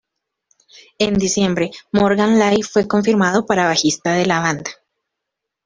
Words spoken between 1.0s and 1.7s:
diciembre,